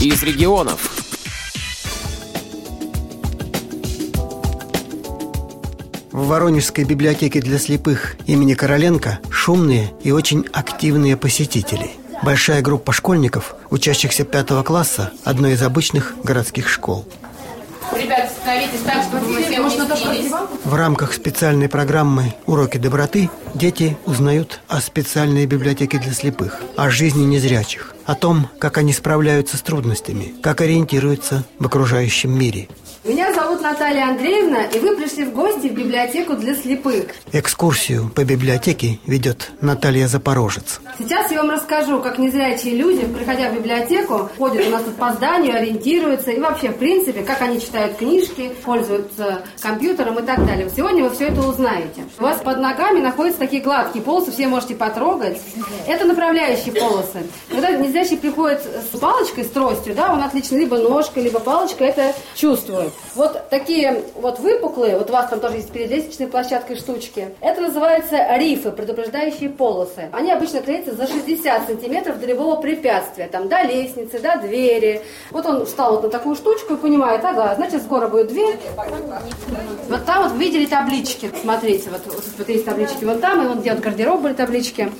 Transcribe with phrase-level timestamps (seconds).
[0.00, 0.90] из регионов.
[6.12, 11.90] В Воронежской библиотеке для слепых имени Короленко шумные и очень активные посетители.
[12.22, 17.06] Большая группа школьников, учащихся пятого класса одной из обычных городских школ.
[17.94, 20.32] Ребят, становитесь так, чтобы мы все уместились.
[20.66, 27.24] В рамках специальной программы «Уроки доброты» дети узнают о специальной библиотеке для слепых, о жизни
[27.24, 32.66] незрячих, о том, как они справляются с трудностями, как ориентируются в окружающем мире–
[33.06, 37.06] меня зовут Наталья Андреевна, и вы пришли в гости в библиотеку для слепых.
[37.30, 40.80] Экскурсию по библиотеке ведет Наталья Запорожец.
[40.98, 45.12] Сейчас я вам расскажу, как незрячие люди, приходя в библиотеку, ходят у нас тут по
[45.12, 50.55] зданию, ориентируются, и вообще, в принципе, как они читают книжки, пользуются компьютером и так далее.
[50.74, 52.04] Сегодня вы все это узнаете.
[52.18, 55.38] У вас под ногами находятся такие гладкие полосы, все можете потрогать.
[55.86, 57.26] Это направляющие полосы.
[57.50, 62.14] Когда незрячий приходит с палочкой, с тростью, да, он отлично либо ножкой, либо палочкой это
[62.34, 62.92] чувствует.
[63.14, 67.60] Вот такие вот выпуклые, вот у вас там тоже есть перед лестничной площадкой штучки, это
[67.60, 70.08] называется рифы, предупреждающие полосы.
[70.12, 75.02] Они обычно клеятся за 60 сантиметров до любого препятствия, там, до лестницы, до двери.
[75.30, 78.56] Вот он встал вот на такую штучку и понимает, ага, значит, скоро будет дверь.
[79.88, 83.72] Вот там вот видели таблички, смотрите, вот, вот, есть таблички вон там, и вот где
[83.72, 84.90] вот гардероб были таблички.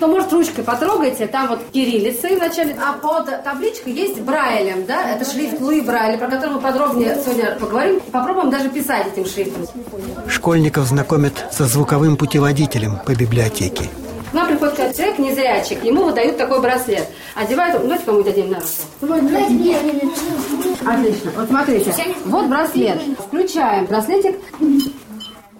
[0.00, 5.24] То, может, ручкой потрогайте, там вот кириллицы вначале, а под табличкой есть Брайлем, да, это
[5.24, 9.66] шрифт Луи Брайля, про который мы подробнее сегодня поговорим, попробуем даже писать этим шрифтом.
[10.28, 13.84] Школьников знакомят со звуковым путеводителем по библиотеке.
[14.32, 17.08] К нам приходит человек незрячий, ему выдают такой браслет.
[17.36, 18.68] Одевают, давайте кому-нибудь оденем на руку.
[20.86, 21.32] Отлично.
[21.36, 21.92] Вот смотрите,
[22.26, 23.00] вот браслет.
[23.18, 24.36] Включаем браслетик.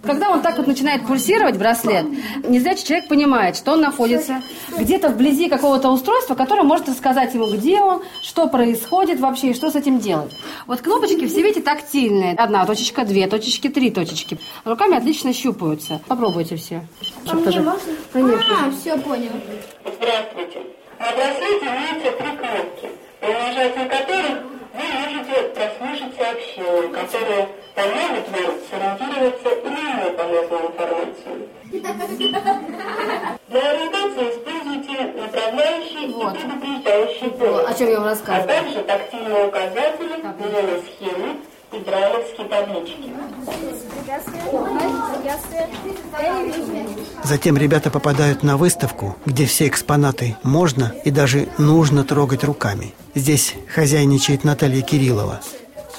[0.02, 2.06] Когда он так вот начинает пульсировать, браслет,
[2.46, 4.40] незрячий человек понимает, что он находится
[4.78, 9.68] где-то вблизи какого-то устройства, которое может рассказать ему, где он, что происходит вообще и что
[9.68, 10.32] с этим делать.
[10.68, 12.34] Вот кнопочки все, видите, тактильные.
[12.34, 14.38] Одна точечка, две точечки, три точечки.
[14.64, 16.00] Руками отлично щупаются.
[16.06, 16.86] Попробуйте все.
[17.28, 17.62] А мне тоже...
[17.62, 17.92] можно?
[18.12, 18.56] Конечно.
[18.64, 19.32] А, все, понял.
[19.82, 20.60] Здравствуйте.
[21.00, 24.55] На браслете имеются три кнопки, при нажатии которых
[25.26, 31.48] можете прослушать сообщения, которые помогут вам сориентироваться и на полезную информацию.
[33.48, 36.34] Для ориентации используйте направляющий Вот.
[36.34, 38.46] и предупреждающий голос, о чем я вам а рассказывала.
[38.46, 41.36] также тактильные указатели, зеленые схемы.
[47.24, 52.94] Затем ребята попадают на выставку, где все экспонаты можно и даже нужно трогать руками.
[53.14, 55.40] Здесь хозяйничает Наталья Кириллова.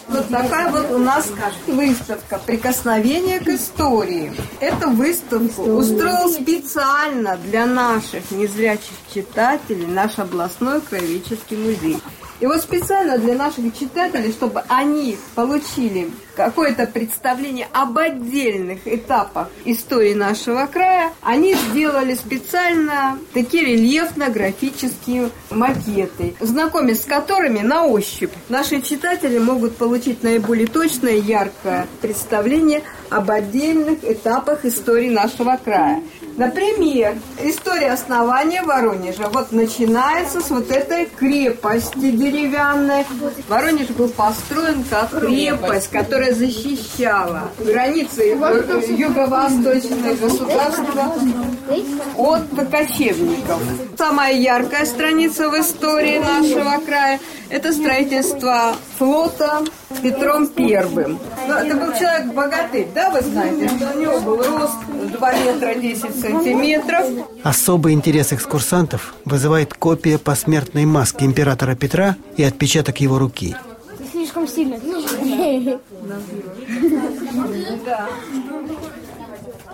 [0.07, 1.27] Вот такая вот у нас
[1.67, 4.31] выставка «Прикосновение к истории».
[4.61, 11.97] Эту выставку устроил специально для наших незрячих читателей наш областной краеведческий музей.
[12.39, 20.13] И вот специально для наших читателей, чтобы они получили какое-то представление об отдельных этапах истории
[20.13, 29.39] нашего края, они сделали специально такие рельефно-графические макеты, знакомясь с которыми на ощупь наши читатели
[29.39, 36.03] могут получить наиболее точное яркое представление об отдельных этапах истории нашего края.
[36.37, 39.27] Например, история основания Воронежа.
[39.33, 43.05] Вот начинается с вот этой крепости деревянной.
[43.47, 48.37] Воронеж был построен как крепость, которая защищала границы
[48.95, 51.15] юго-восточного государства
[52.17, 53.59] от кочевников.
[53.97, 59.63] Самая яркая страница в истории нашего края– это строительство флота
[60.01, 61.19] Петром Первым.
[61.47, 64.75] Ну, Это был человек богатырь, да, вы знаете, что у него был рост
[65.17, 67.05] 2 метра 10 сантиметров.
[67.43, 73.55] Особый интерес экскурсантов вызывает копия посмертной маски императора Петра и отпечаток его руки.
[74.11, 74.77] Слишком сильно.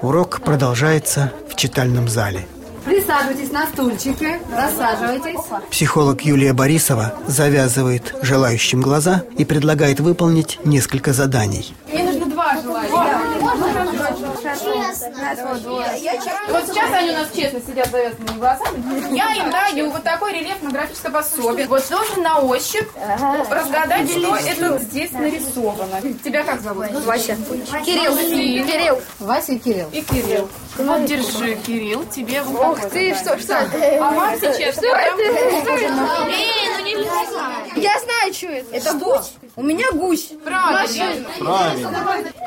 [0.01, 2.45] Урок продолжается в читальном зале.
[2.85, 5.39] Присаживайтесь на стульчики, рассаживайтесь.
[5.71, 11.73] Психолог Юлия Борисова завязывает желающим глаза и предлагает выполнить несколько заданий.
[11.91, 12.89] Мне нужно два желания.
[16.49, 19.15] Вот сейчас они у нас честно сидят завязанными глазами.
[19.15, 21.67] Я им даю вот такое рельефно-графическое пособие.
[21.67, 22.87] Вот должен на ощупь
[23.49, 26.01] разгадать, что это здесь нарисовано.
[26.23, 26.91] Тебя как зовут?
[27.05, 27.37] Вася.
[27.85, 28.15] Кирилл.
[28.17, 29.01] Кирилл.
[29.19, 29.89] Вася и Кирилл.
[29.91, 30.49] И Кирилл.
[30.77, 33.59] Вот держи, Кирилл, тебе вот Ух ты, что, что?
[33.59, 35.19] А вам сейчас прям-
[37.75, 38.75] Я знаю, что это?
[38.75, 39.33] Это гусь?
[39.55, 40.31] У меня гусь.
[40.43, 41.27] Правильно.
[41.39, 41.91] Правильно.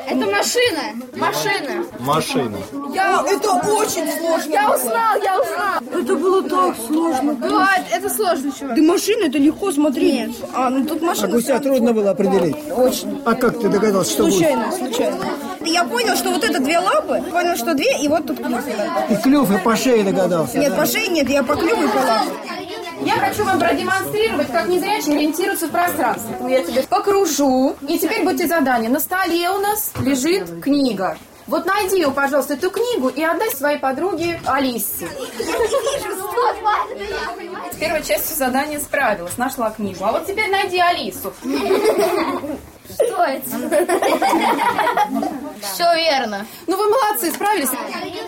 [0.06, 0.82] Это машина.
[1.16, 1.84] Машина.
[2.00, 2.56] Машина.
[2.94, 4.52] Я, это очень сложно.
[4.52, 6.00] Я узнал, я узнал.
[6.00, 7.32] Это было так сложно.
[7.34, 8.76] Бывает, это сложно, чувак.
[8.76, 10.14] Да машина, это легко смотреть.
[10.14, 10.30] Нет.
[10.54, 11.28] А, ну тут машина.
[11.28, 12.56] А гуся трудно было определить?
[12.76, 13.22] Очень.
[13.24, 14.34] А как ты догадался, что гусь?
[14.34, 15.24] Случайно, случайно.
[15.64, 18.60] Я понял, что вот это две лапы, понял, что две, и вот тут клюв.
[19.10, 20.58] И клюв, и по шее догадался.
[20.58, 22.55] Нет, по шее нет, я по клюву и по лапе.
[23.00, 26.28] Я хочу вам продемонстрировать, как незрячие ориентируются в пространстве.
[26.30, 27.76] Поэтому Я тебя покружу.
[27.86, 28.90] И теперь будет задание.
[28.90, 31.16] На столе у нас лежит книга.
[31.46, 35.08] Вот найди, пожалуйста, эту книгу и отдай своей подруге Алисе.
[37.72, 40.04] С первой частью задания справилась, нашла книгу.
[40.04, 41.32] А вот теперь найди Алису.
[42.94, 43.88] Что это?
[45.60, 46.46] Все верно.
[46.66, 47.68] Ну, вы молодцы, справились.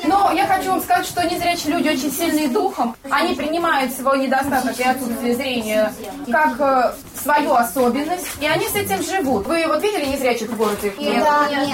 [0.08, 2.96] Но я хочу вам сказать, что незрячие люди очень сильные духом.
[3.10, 5.93] Они принимают свой недостаток и отсутствие зрения
[6.31, 9.46] как э, свою особенность, и они с этим живут.
[9.46, 10.92] Вы вот видели незрячих в городе?
[10.98, 11.24] Нет.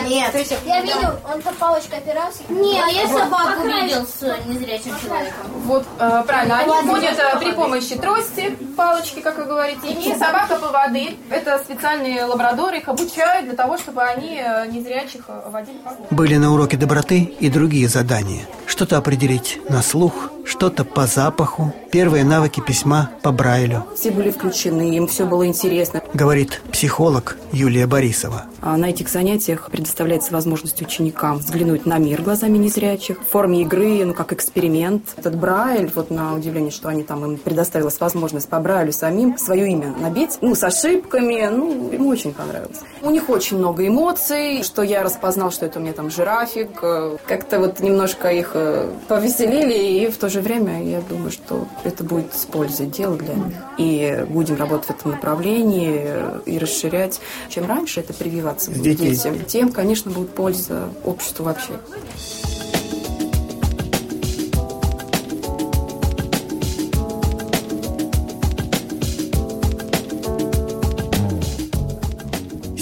[0.06, 0.32] Нет.
[0.32, 2.43] То есть, Я видел, он по палочкой опирался.
[2.49, 5.46] Нет, я собаку видел с незрячим человеком.
[5.64, 10.56] Вот, э, правильно, они ходят э, при помощи трости, палочки, как вы говорите, и собака
[10.56, 11.17] по воды.
[11.31, 16.02] Это специальные лабрадоры, их обучают для того, чтобы они э, незрячих э, водили по воде.
[16.11, 18.46] Были на уроке доброты и другие задания.
[18.67, 24.96] Что-то определить на слух, что-то по запаху, первые навыки письма по Брайлю, Все были включены,
[24.96, 26.02] им все было интересно.
[26.15, 28.45] Говорит психолог Юлия Борисова.
[28.61, 34.05] А на этих занятиях предоставляется возможность ученикам взглянуть на мир глазами незрячих в форме игры,
[34.05, 35.03] ну, как эксперимент.
[35.17, 39.71] Этот Брайль, вот на удивление, что они там, им предоставилась возможность по Брайлю самим свое
[39.71, 42.81] имя набить, ну, с ошибками, ну, ему очень понравилось.
[43.03, 47.17] У них очень много эмоций, что я распознал, что это у меня там жирафик, э,
[47.27, 52.05] как-то вот немножко их э, повеселили, и в то же время я думаю, что это
[52.05, 53.57] будет с пользой дело для них.
[53.79, 57.21] И будем работать в этом направлении э, и расширять.
[57.49, 59.11] Чем раньше это прививаться будет детей.
[59.11, 61.73] детям, тем, конечно, будет польза обществу вообще.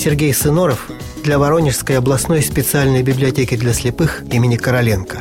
[0.02, 0.90] Сергей Сыноров
[1.22, 5.20] для Воронежской областной специальной библиотеки для слепых имени Короленко.